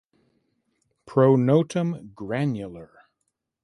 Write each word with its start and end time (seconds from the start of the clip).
Pronotum 1.05 2.11
granular. 2.15 3.03